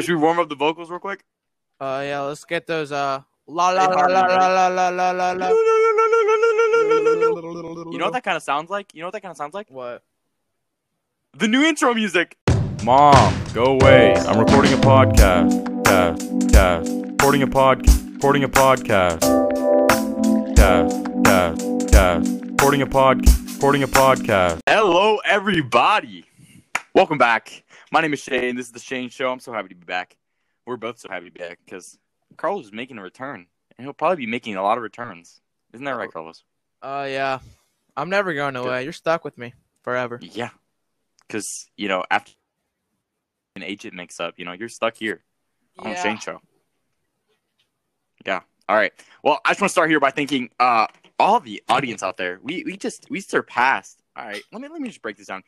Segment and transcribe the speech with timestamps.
[0.00, 1.24] Should we warm up the vocals real quick?
[1.80, 2.90] Uh, yeah, let's get those.
[2.90, 5.48] Uh, la la la la la la la la la la.
[7.90, 8.92] You know what that kind of sounds like?
[8.92, 9.70] You know what that kind of sounds like?
[9.70, 10.02] What?
[11.36, 12.36] The new intro music.
[12.82, 14.14] Mom, go away.
[14.14, 15.84] I'm recording a podcast.
[15.84, 16.90] Cast, cast.
[16.90, 17.86] Recording a pod.
[18.14, 19.20] Recording a podcast.
[20.56, 22.44] Cast, cast, cast.
[22.44, 23.26] Recording a pod.
[23.54, 24.58] Recording a podcast.
[24.68, 26.24] Hello, everybody.
[26.94, 27.63] Welcome back.
[27.94, 28.56] My name is Shane.
[28.56, 29.30] This is the Shane Show.
[29.30, 30.16] I'm so happy to be back.
[30.66, 31.96] We're both so happy to be back because
[32.36, 33.46] Carlos is making a return,
[33.78, 35.40] and he'll probably be making a lot of returns.
[35.72, 36.42] Isn't that right, Carlos?
[36.82, 37.38] Uh, yeah.
[37.96, 38.82] I'm never going away.
[38.82, 40.18] You're stuck with me forever.
[40.20, 40.50] Yeah,
[41.28, 42.32] because you know after
[43.54, 45.22] an agent mix up, you know you're stuck here
[45.78, 46.40] on the Shane Show.
[48.26, 48.40] Yeah.
[48.68, 48.92] All right.
[49.22, 50.88] Well, I just want to start here by thanking uh
[51.20, 52.40] all the audience out there.
[52.42, 54.02] We we just we surpassed.
[54.16, 54.42] All right.
[54.50, 55.44] Let me let me just break this down.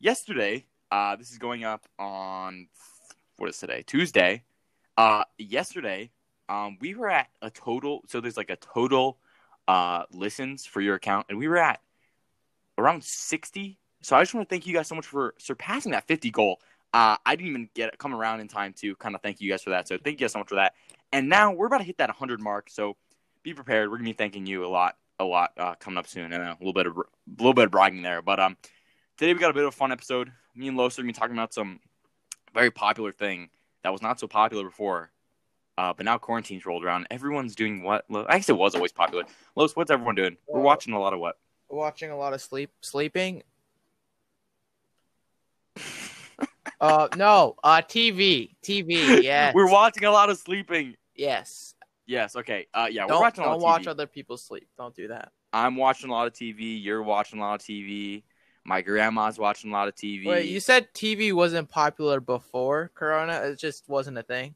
[0.00, 2.68] Yesterday, uh, this is going up on
[3.38, 3.82] what is today?
[3.86, 4.42] Tuesday.
[4.98, 6.10] Uh, yesterday,
[6.50, 8.02] um, we were at a total.
[8.06, 9.18] So there's like a total
[9.68, 11.80] uh listens for your account, and we were at
[12.76, 13.78] around sixty.
[14.02, 16.60] So I just want to thank you guys so much for surpassing that fifty goal.
[16.92, 19.62] Uh, I didn't even get come around in time to kind of thank you guys
[19.62, 19.88] for that.
[19.88, 20.74] So thank you guys so much for that.
[21.10, 22.68] And now we're about to hit that 100 mark.
[22.68, 22.96] So
[23.42, 23.90] be prepared.
[23.90, 26.56] We're gonna be thanking you a lot, a lot uh, coming up soon, and a
[26.58, 27.02] little bit of a
[27.38, 28.20] little bit of bragging there.
[28.20, 28.58] But um,
[29.16, 30.32] today we got a bit of a fun episode.
[30.54, 31.80] Me and Los are gonna be talking about some
[32.54, 33.48] very popular thing
[33.82, 35.10] that was not so popular before.
[35.78, 37.06] Uh, but now quarantine's rolled around.
[37.10, 38.04] Everyone's doing what?
[38.10, 39.24] I guess it was always popular.
[39.56, 40.36] Los, what's everyone doing?
[40.46, 41.38] We're watching a lot of what?
[41.70, 43.42] Watching a lot of sleep, sleeping.
[46.80, 47.54] Uh, no.
[47.62, 49.22] Uh, TV, TV.
[49.22, 49.54] Yes.
[49.54, 50.96] We're watching a lot of sleeping.
[51.14, 51.76] Yes.
[52.06, 52.34] Yes.
[52.34, 52.66] Okay.
[52.74, 54.66] Uh, yeah, we're Don't watching a lot don't watch other people sleep.
[54.76, 55.30] Don't do that.
[55.52, 56.82] I'm watching a lot of TV.
[56.82, 58.24] You're watching a lot of TV.
[58.64, 60.26] My grandma's watching a lot of TV.
[60.26, 63.40] Wait, you said TV wasn't popular before Corona?
[63.42, 64.54] It just wasn't a thing.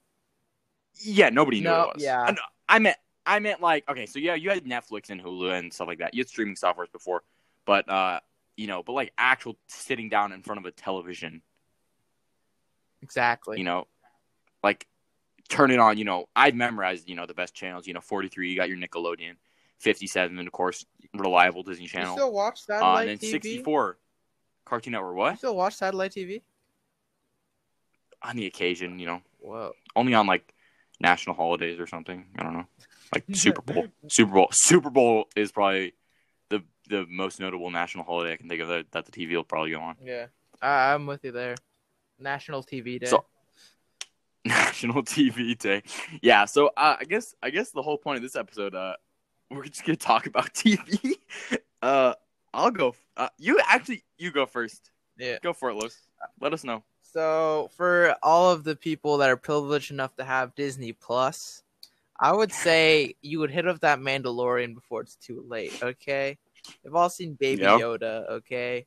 [1.03, 2.03] Yeah, nobody knew No, it was.
[2.05, 2.23] yeah.
[2.69, 2.97] I, I meant,
[3.27, 6.15] I meant like, okay, so yeah, you had Netflix and Hulu and stuff like that.
[6.15, 7.23] You had streaming softwares before,
[7.65, 8.21] but uh,
[8.57, 11.43] you know, but like actual sitting down in front of a television,
[13.03, 13.59] Exactly.
[13.59, 13.87] you know,
[14.63, 14.87] like
[15.49, 15.99] turn it on.
[15.99, 17.87] You know, I'd memorized, you know, the best channels.
[17.87, 19.35] You know, 43, you got your Nickelodeon,
[19.81, 20.87] 57, and of course,
[21.19, 22.15] reliable Disney you Channel.
[22.17, 23.31] still watch uh, satellite and then TV?
[23.33, 23.99] 64,
[24.65, 25.13] Cartoon Network.
[25.13, 25.39] You What?
[25.39, 26.43] still watch satellite TV?
[28.23, 29.73] On the occasion, you know, Whoa.
[29.95, 30.53] only on like
[31.01, 32.25] national holidays or something.
[32.39, 32.67] I don't know.
[33.15, 33.87] Like Super Bowl.
[34.09, 34.49] Super Bowl.
[34.53, 35.95] Super Bowl is probably
[36.49, 39.45] the the most notable national holiday I can think of that, that the TV will
[39.45, 39.97] probably go on.
[40.03, 40.27] Yeah.
[40.63, 41.55] I, I'm with you there.
[42.19, 43.07] National TV Day.
[43.07, 43.27] So-
[44.47, 45.83] National TV Day.
[46.23, 48.95] Yeah, so uh, I guess I guess the whole point of this episode, uh,
[49.51, 51.15] we're just gonna talk about TV.
[51.83, 52.15] uh,
[52.53, 52.95] I'll go.
[53.17, 54.91] Uh, you actually you go first.
[55.19, 55.39] yeah.
[55.43, 55.97] Go for it, Los.
[56.41, 56.83] Let us know.
[57.03, 61.63] So for all of the people that are privileged enough to have Disney Plus,
[62.19, 65.73] I would say you would hit up that Mandalorian before it's too late.
[65.83, 66.39] Okay,
[66.83, 67.81] you've all seen Baby Yep.
[67.81, 68.31] Yoda.
[68.31, 68.87] Okay,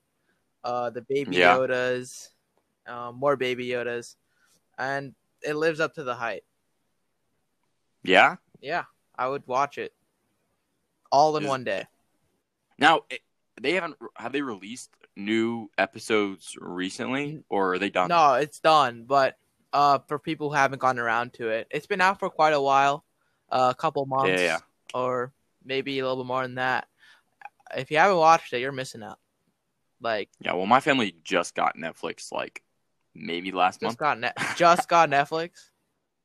[0.64, 1.56] uh, the Baby Yeah.
[1.56, 2.30] Yodas,
[2.88, 4.16] um, more Baby Yodas,
[4.78, 6.44] and it lives up to the hype.
[8.04, 8.36] Yeah.
[8.62, 8.84] Yeah,
[9.18, 9.94] I would watch it
[11.12, 11.86] all in Is- one day.
[12.78, 13.02] Now
[13.60, 18.08] they haven't have they released new episodes recently, or are they done?
[18.10, 19.04] No, it's done.
[19.06, 19.38] But
[19.74, 22.62] uh, for people who haven't gotten around to it, it's been out for quite a
[22.62, 23.04] while,
[23.52, 24.58] uh, a couple months, Yeah, yeah.
[24.94, 25.34] or
[25.66, 26.88] maybe a little bit more than that.
[27.76, 29.20] If you haven't watched it, you're missing out.
[30.02, 30.54] Like Yeah.
[30.54, 32.64] Well, my family just got Netflix like
[33.14, 33.98] maybe last month.
[33.98, 35.69] got net, just got Netflix.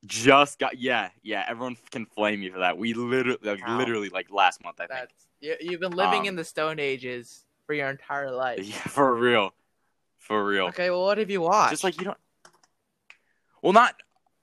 [0.05, 1.45] Just got yeah, yeah.
[1.47, 2.77] Everyone can flame me for that.
[2.77, 3.77] We literally, like, How?
[3.77, 4.99] literally, like last month, I think.
[4.99, 8.59] That's you, you've been living Um, in the Stone Ages for your entire life.
[8.63, 9.53] Yeah, for real,
[10.17, 10.67] for real.
[10.67, 11.71] Okay, well, what have you watched?
[11.71, 12.17] Just like you don't.
[13.61, 13.95] Well, not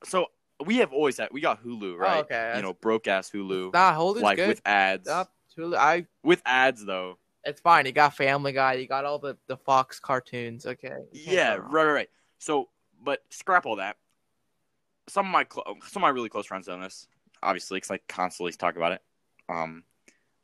[0.05, 0.27] so.
[0.65, 1.29] We have always had.
[1.33, 2.19] We got Hulu, right?
[2.19, 4.49] Oh, okay, You know, broke ass Hulu, nah, like good.
[4.49, 5.09] with ads.
[5.09, 5.33] Stop.
[5.59, 6.07] Hulu- I.
[6.23, 7.19] With ads though.
[7.45, 7.87] It's fine.
[7.87, 8.75] You got Family Guy.
[8.75, 10.67] You got all the the Fox cartoons.
[10.67, 10.99] Okay.
[11.13, 12.11] Yeah, right, right, right.
[12.39, 12.69] So,
[13.03, 13.97] but scrap all that.
[15.09, 17.09] Some of my cl- some of my really close friends know this,
[17.43, 19.03] obviously, because I constantly talk about it.
[19.49, 19.85] Um,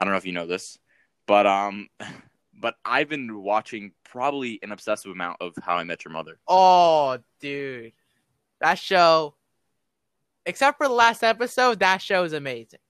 [0.01, 0.79] I don't know if you know this,
[1.27, 1.89] but um,
[2.61, 6.39] but I've been watching probably an obsessive amount of How I Met Your Mother.
[6.47, 7.93] Oh, dude,
[8.61, 9.35] that show.
[10.47, 12.81] Except for the last episode, that show is amazing.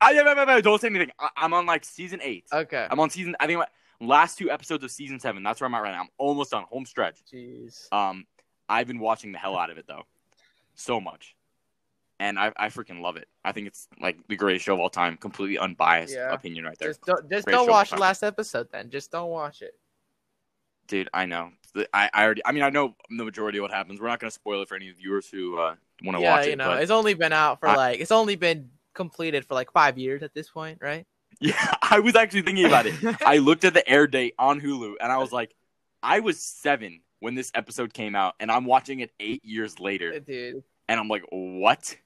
[0.00, 1.10] I, don't say anything.
[1.18, 2.44] I, I'm on like season eight.
[2.52, 2.86] Okay.
[2.88, 3.34] I'm on season.
[3.40, 3.64] I think
[4.00, 5.42] last two episodes of season seven.
[5.42, 6.02] That's where I'm at right now.
[6.02, 7.18] I'm almost on Home stretch.
[7.32, 7.92] Jeez.
[7.92, 8.26] Um,
[8.68, 10.04] I've been watching the hell out of it though,
[10.74, 11.36] so much,
[12.20, 13.28] and I I freaking love it.
[13.44, 15.16] I think it's like the greatest show of all time.
[15.16, 16.32] Completely unbiased Yeah.
[16.32, 16.88] opinion right there.
[16.90, 18.90] Just don't, just don't watch the last episode then.
[18.90, 19.74] Just don't watch it.
[20.86, 21.08] dude.
[21.14, 21.50] I know.
[21.92, 22.42] I, I already.
[22.44, 24.00] I mean, I know the majority of what happens.
[24.00, 25.74] We're not going to spoil it for any viewers who uh,
[26.04, 26.44] want to yeah, watch it.
[26.46, 29.54] Yeah, you know, it's only been out for I- like it's only been completed for
[29.54, 31.04] like five years at this point, right?
[31.40, 32.94] yeah, I was actually thinking about it.
[33.26, 35.52] I looked at the air date on Hulu, and I was like,
[36.00, 40.20] I was seven when this episode came out, and I'm watching it eight years later,
[40.20, 41.96] Dude, and I'm like, what?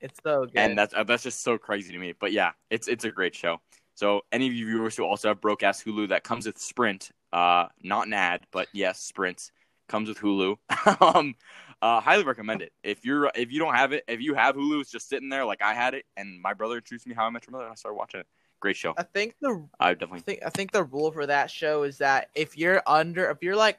[0.00, 0.56] it's so good.
[0.56, 2.14] and that's uh, that's just so crazy to me.
[2.18, 3.60] But yeah, it's it's a great show.
[3.94, 7.10] So any of you viewers who also have broke ass Hulu that comes with Sprint,
[7.32, 9.50] uh, not an ad, but yes, Sprint
[9.86, 10.56] comes with Hulu.
[11.14, 11.34] um,
[11.82, 12.72] uh, highly recommend it.
[12.82, 15.44] If you're if you don't have it, if you have Hulu, it's just sitting there
[15.44, 17.72] like I had it, and my brother introduced me How I Met Your Mother, and
[17.72, 18.26] I started watching it.
[18.60, 18.94] Great show.
[18.96, 21.98] I think the I I definitely think I think the rule for that show is
[21.98, 23.78] that if you're under if you're like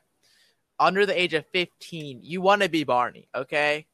[0.80, 3.86] under the age of 15, you want to be Barney, okay?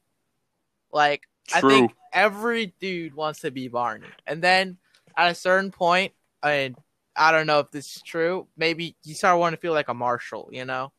[0.92, 1.22] Like
[1.54, 4.06] I think every dude wants to be Barney.
[4.26, 4.78] And then
[5.16, 6.12] at a certain point,
[6.42, 6.76] and
[7.14, 9.94] I don't know if this is true, maybe you start wanting to feel like a
[9.94, 10.92] Marshall, you know?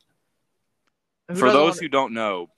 [1.27, 2.49] Who For those wanna- who don't know,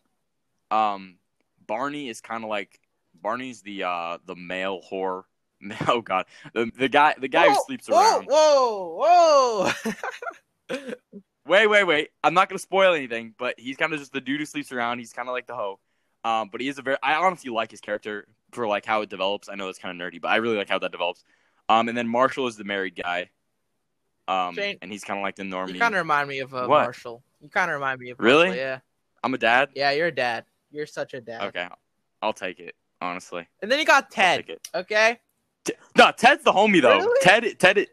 [0.72, 1.18] um,
[1.66, 2.80] Barney is kind of like
[3.14, 5.24] Barney's the uh the male whore.
[5.88, 8.26] Oh God, the the guy the guy who sleeps whoa, around.
[8.26, 9.72] Whoa,
[10.70, 10.84] whoa.
[11.48, 12.10] Wait, wait, wait.
[12.24, 15.00] I'm not gonna spoil anything, but he's kind of just the dude who sleeps around.
[15.00, 15.80] He's kind of like the hoe.
[16.24, 16.98] Um, but he is a very.
[17.04, 19.48] I honestly like his character for like how it develops.
[19.50, 21.24] I know it's kind of nerdy, but I really like how that develops.
[21.70, 23.30] Um, and then Marshall is the married guy.
[24.28, 25.74] Um, Shane, and he's kind of like the normie.
[25.74, 26.84] you kind of remind me of uh, What?
[26.84, 27.22] Marshall.
[27.42, 28.48] You kind of remind me of Really?
[28.48, 28.80] Marshall, yeah.
[29.24, 29.70] I'm a dad.
[29.76, 30.46] Yeah, you're a dad.
[30.72, 31.44] You're such a dad.
[31.44, 31.68] Okay,
[32.24, 32.76] I'll take it.
[33.02, 34.46] Honestly, And then you got Ted.
[34.74, 35.20] Okay.
[35.66, 36.98] T- no, Ted's the homie though.
[36.98, 37.20] Really?
[37.22, 37.88] Ted, Ted,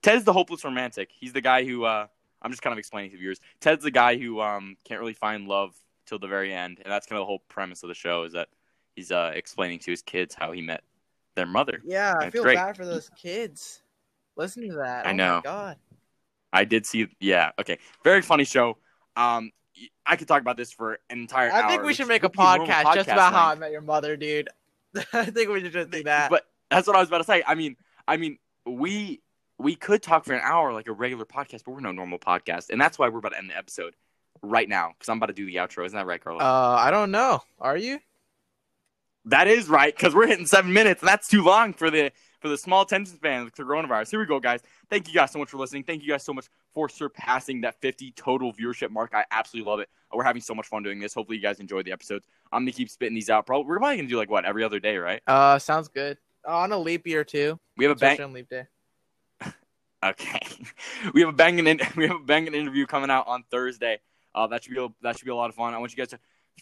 [0.00, 1.10] Ted's the hopeless romantic.
[1.12, 1.84] He's the guy who.
[1.84, 2.06] Uh,
[2.44, 3.40] I'm just kind of explaining to viewers.
[3.60, 5.74] Ted's the guy who um can't really find love
[6.06, 8.34] till the very end, and that's kind of the whole premise of the show is
[8.34, 8.48] that
[8.94, 10.82] he's uh explaining to his kids how he met
[11.34, 11.80] their mother.
[11.84, 12.56] Yeah, I feel great.
[12.56, 13.82] bad for those kids.
[14.36, 15.06] Listen to that.
[15.06, 15.36] I oh know.
[15.36, 15.76] My God.
[16.52, 17.08] I did see.
[17.18, 17.50] Yeah.
[17.58, 17.78] Okay.
[18.04, 18.78] Very funny show.
[19.16, 19.50] Um,
[20.06, 21.64] I could talk about this for an entire hour.
[21.64, 23.80] I think we should make a normal podcast, just podcast about how I met your
[23.80, 24.48] mother, dude.
[25.12, 26.30] I think we should just do that.
[26.30, 27.42] But that's what I was about to say.
[27.44, 27.76] I mean,
[28.06, 29.20] I mean, we
[29.58, 32.70] we could talk for an hour like a regular podcast, but we're no normal podcast,
[32.70, 33.94] and that's why we're about to end the episode
[34.42, 35.86] right now because I'm about to do the outro.
[35.86, 36.42] Isn't that right, Carlos?
[36.42, 37.40] uh, I don't know.
[37.60, 37.98] Are you?
[39.26, 42.48] that is right because we're hitting seven minutes, and that's too long for the for
[42.48, 44.10] the small attention span of the coronavirus.
[44.10, 44.60] Here we go, guys.
[44.90, 45.84] Thank you guys so much for listening.
[45.84, 49.12] Thank you guys so much for surpassing that 50 total viewership mark.
[49.14, 49.88] I absolutely love it.
[50.12, 51.14] We're having so much fun doing this.
[51.14, 52.26] Hopefully, you guys enjoyed the episodes.
[52.52, 53.46] I'm gonna keep spitting these out.
[53.46, 55.22] Probably we're probably gonna do like what every other day, right?
[55.26, 56.18] Uh, sounds good.
[56.46, 57.58] Uh, on a leap year too.
[57.76, 58.66] We have a on leap day.
[60.04, 60.40] Okay,
[61.14, 64.00] we have a banging in, we have a banging interview coming out on Thursday.
[64.34, 65.74] Uh, that should be a, that should be a lot of fun.
[65.74, 66.18] I want you guys to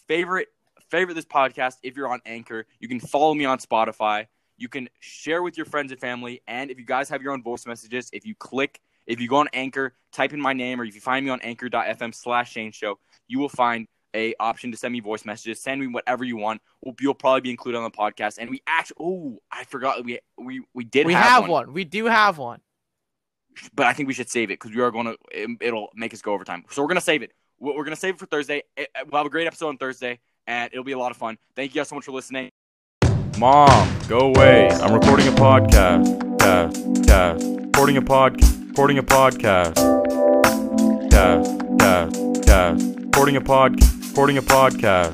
[0.07, 0.47] favorite
[0.89, 2.65] favorite this podcast if you're on Anchor.
[2.79, 4.27] You can follow me on Spotify.
[4.57, 6.41] You can share with your friends and family.
[6.47, 9.37] And if you guys have your own voice messages, if you click, if you go
[9.37, 12.71] on Anchor, type in my name, or if you find me on Anchor.fm slash Shane
[12.71, 15.61] Show, you will find a option to send me voice messages.
[15.61, 16.61] Send me whatever you want.
[16.81, 18.37] We'll, you'll probably be included on the podcast.
[18.37, 21.73] And we actually, oh, I forgot we we we did We have, have one one.
[21.73, 22.61] We do have one.
[23.75, 25.17] But I think we should save it because we are going to.
[25.31, 26.63] It, it'll make us go overtime.
[26.71, 27.31] So we're going to save it.
[27.59, 28.63] We're going to save it for Thursday.
[28.77, 31.37] We'll have a great episode on Thursday, and it'll be a lot of fun.
[31.55, 32.49] Thank you guys so much for listening.
[33.37, 34.69] Mom, go away.
[34.69, 36.39] I'm recording a podcast.
[36.39, 37.45] Cast, cast.
[37.45, 38.41] Recording a pod.
[38.67, 39.75] Recording a podcast.
[41.09, 42.99] Cast, cast, cast.
[42.99, 43.81] Recording a pod.
[44.07, 45.11] Recording a podcast.